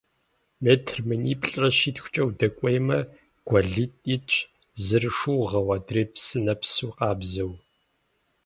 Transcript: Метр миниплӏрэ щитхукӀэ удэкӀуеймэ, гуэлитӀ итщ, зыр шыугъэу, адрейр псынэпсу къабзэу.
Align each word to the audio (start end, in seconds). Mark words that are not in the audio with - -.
Метр 0.63 0.95
миниплӏрэ 1.07 1.69
щитхукӀэ 1.77 2.23
удэкӀуеймэ, 2.27 2.99
гуэлитӀ 3.47 4.03
итщ, 4.15 4.31
зыр 4.85 5.03
шыугъэу, 5.17 5.67
адрейр 5.75 6.07
псынэпсу 6.13 6.91
къабзэу. 6.97 7.51